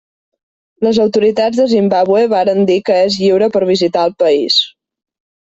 Les 0.85 0.99
autoritats 1.03 1.59
de 1.59 1.65
Zimbàbue 1.73 2.23
varen 2.31 2.65
dir 2.71 2.79
que 2.89 2.97
és 3.03 3.19
lliure 3.25 3.51
per 3.59 3.63
visitar 3.75 4.09
el 4.11 4.19
país. 4.25 4.59